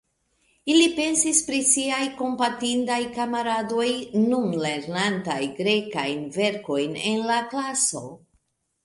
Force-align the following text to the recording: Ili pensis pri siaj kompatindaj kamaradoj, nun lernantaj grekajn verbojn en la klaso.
Ili 0.75 0.85
pensis 0.99 1.41
pri 1.49 1.57
siaj 1.71 1.99
kompatindaj 2.21 2.97
kamaradoj, 3.17 3.89
nun 4.31 4.55
lernantaj 4.63 5.37
grekajn 5.61 6.25
verbojn 6.39 6.99
en 7.13 7.23
la 7.29 7.37
klaso. 7.53 8.03